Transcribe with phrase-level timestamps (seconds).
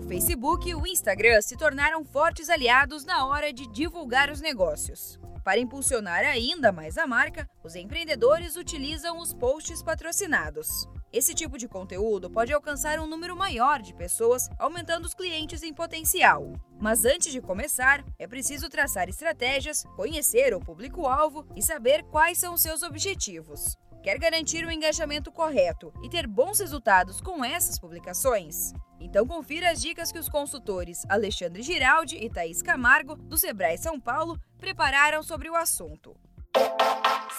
[0.00, 5.20] O Facebook e o Instagram se tornaram fortes aliados na hora de divulgar os negócios.
[5.44, 10.88] Para impulsionar ainda mais a marca, os empreendedores utilizam os posts patrocinados.
[11.12, 15.74] Esse tipo de conteúdo pode alcançar um número maior de pessoas, aumentando os clientes em
[15.74, 16.50] potencial.
[16.80, 22.56] Mas antes de começar, é preciso traçar estratégias, conhecer o público-alvo e saber quais são
[22.56, 23.76] seus objetivos.
[24.02, 28.72] Quer garantir o engajamento correto e ter bons resultados com essas publicações?
[28.98, 34.00] Então confira as dicas que os consultores Alexandre Giraldi e Thaís Camargo, do Sebrae São
[34.00, 36.16] Paulo, prepararam sobre o assunto.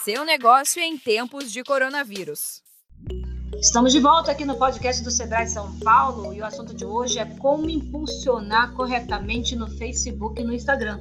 [0.04, 2.62] Seu negócio em tempos de coronavírus.
[3.60, 7.18] Estamos de volta aqui no podcast do Sebrae São Paulo e o assunto de hoje
[7.18, 11.00] é como impulsionar corretamente no Facebook e no Instagram.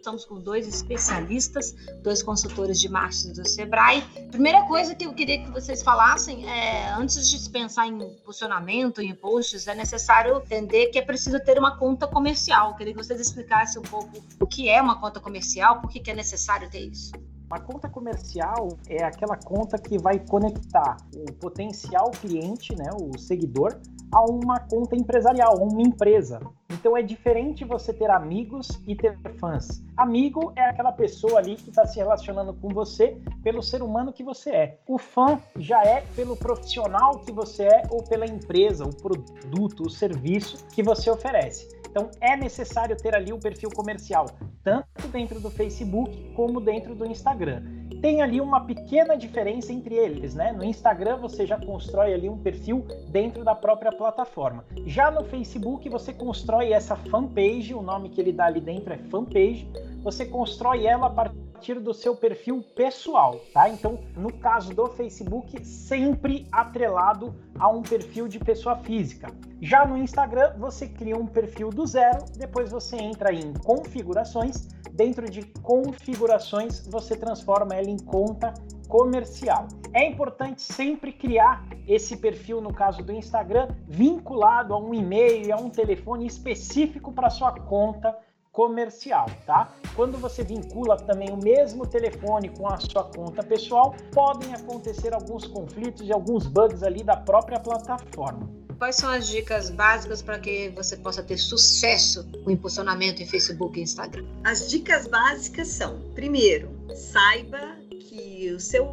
[0.00, 4.00] Estamos com dois especialistas, dois consultores de marketing do Sebrae.
[4.30, 9.14] Primeira coisa que eu queria que vocês falassem é, antes de pensar em impulsionamento, em
[9.14, 12.70] posts, é necessário entender que é preciso ter uma conta comercial.
[12.70, 14.08] Eu queria que vocês explicassem um pouco
[14.40, 17.12] o que é uma conta comercial, por que é necessário ter isso.
[17.44, 23.78] Uma conta comercial é aquela conta que vai conectar o potencial cliente, né, o seguidor,
[24.10, 26.40] a uma conta empresarial, uma empresa.
[26.80, 29.84] Então é diferente você ter amigos e ter fãs.
[29.94, 34.24] Amigo é aquela pessoa ali que está se relacionando com você pelo ser humano que
[34.24, 34.78] você é.
[34.88, 39.90] O fã já é pelo profissional que você é ou pela empresa, o produto, o
[39.90, 41.68] serviço que você oferece.
[41.90, 44.24] Então é necessário ter ali o perfil comercial,
[44.64, 47.62] tanto dentro do Facebook como dentro do Instagram.
[48.00, 50.52] Tem ali uma pequena diferença entre eles, né?
[50.52, 54.64] No Instagram você já constrói ali um perfil dentro da própria plataforma.
[54.86, 58.96] Já no Facebook você constrói essa fanpage, o nome que ele dá ali dentro é
[58.96, 59.68] fanpage.
[60.02, 63.68] Você constrói ela a partir do seu perfil pessoal, tá?
[63.68, 69.30] Então, no caso do Facebook, sempre atrelado a um perfil de pessoa física.
[69.62, 74.68] Já no Instagram, você cria um perfil do zero, depois você entra em configurações.
[74.90, 78.54] Dentro de configurações, você transforma ela em conta
[78.88, 79.68] comercial.
[79.92, 85.52] É importante sempre criar esse perfil, no caso do Instagram, vinculado a um e-mail e
[85.52, 88.16] a um telefone específico para sua conta
[88.50, 89.72] comercial, tá?
[89.94, 95.46] Quando você vincula também o mesmo telefone com a sua conta pessoal, podem acontecer alguns
[95.46, 98.69] conflitos e alguns bugs ali da própria plataforma.
[98.80, 103.78] Quais são as dicas básicas para que você possa ter sucesso com impulsionamento em Facebook
[103.78, 104.24] e Instagram?
[104.42, 108.86] As dicas básicas são: primeiro, saiba que o seu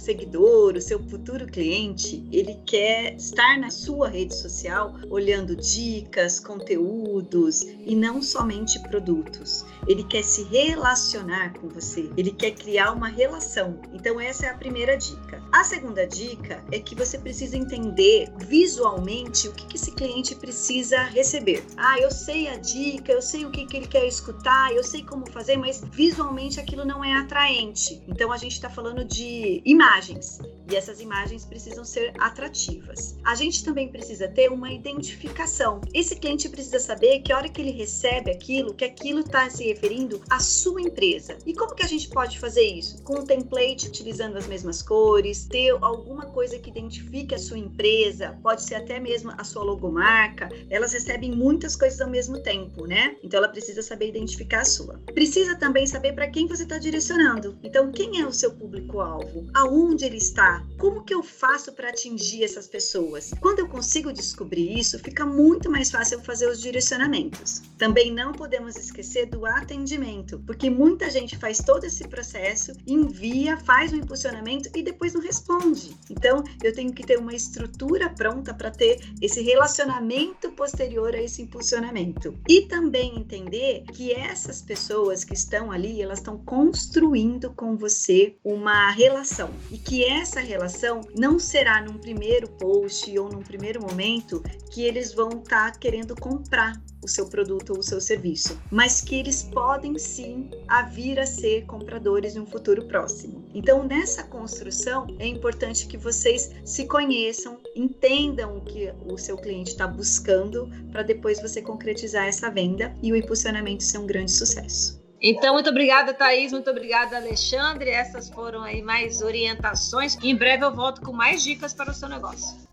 [0.00, 7.62] seguidor, o seu futuro cliente, ele quer estar na sua rede social olhando dicas, conteúdos
[7.62, 9.64] e não somente produtos.
[9.86, 13.78] Ele quer se relacionar com você, ele quer criar uma relação.
[13.92, 15.42] Então, essa é a primeira dica.
[15.52, 21.62] A segunda dica é que você precisa entender visualmente o que, esse cliente precisa receber.
[21.76, 25.02] Ah, eu sei a dica, eu sei o que, que ele quer escutar, eu sei
[25.02, 28.02] como fazer, mas visualmente aquilo não é atraente.
[28.08, 30.40] Então, a gente está falando de imagens
[30.70, 33.16] e essas imagens precisam ser atrativas.
[33.24, 35.80] A gente também precisa ter uma identificação.
[35.94, 39.64] Esse cliente precisa saber que a hora que ele recebe aquilo, que aquilo está se
[39.64, 41.38] referindo à sua empresa.
[41.46, 43.02] E como que a gente pode fazer isso?
[43.02, 48.38] Com um template utilizando as mesmas cores, ter alguma coisa que identifique a sua empresa,
[48.42, 50.48] pode ser até mesmo a sua logomarca.
[50.70, 53.16] Elas recebem muitas coisas ao mesmo tempo, né?
[53.22, 55.00] Então ela precisa saber identificar a sua.
[55.14, 57.58] Precisa também saber para quem você está direcionando.
[57.62, 59.46] Então, quem é o seu público-alvo?
[59.54, 60.55] Aonde ele está?
[60.78, 63.32] Como que eu faço para atingir essas pessoas?
[63.40, 67.62] Quando eu consigo descobrir isso, fica muito mais fácil fazer os direcionamentos.
[67.78, 73.92] Também não podemos esquecer do atendimento, porque muita gente faz todo esse processo, envia, faz
[73.92, 75.96] um impulsionamento e depois não responde.
[76.10, 81.42] Então, eu tenho que ter uma estrutura pronta para ter esse relacionamento posterior a esse
[81.42, 82.34] impulsionamento.
[82.48, 88.90] E também entender que essas pessoas que estão ali, elas estão construindo com você uma
[88.90, 94.82] relação e que essa relação não será num primeiro post ou num primeiro momento que
[94.82, 99.14] eles vão estar tá querendo comprar o seu produto ou o seu serviço, mas que
[99.14, 103.44] eles podem sim a vir a ser compradores em um futuro próximo.
[103.54, 109.70] Então, nessa construção, é importante que vocês se conheçam, entendam o que o seu cliente
[109.70, 115.05] está buscando, para depois você concretizar essa venda e o impulsionamento ser um grande sucesso.
[115.20, 116.52] Então, muito obrigada, Thaís.
[116.52, 117.90] Muito obrigada, Alexandre.
[117.90, 120.16] Essas foram aí mais orientações.
[120.22, 122.66] Em breve eu volto com mais dicas para o seu negócio.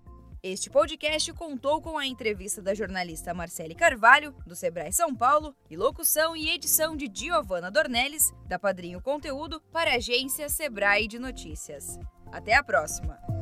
[0.43, 5.77] Este podcast contou com a entrevista da jornalista Marcele Carvalho, do Sebrae São Paulo, e
[5.77, 11.97] locução e edição de Giovana Dornelles, da Padrinho Conteúdo, para a agência Sebrae de Notícias.
[12.29, 13.32] Até a próxima!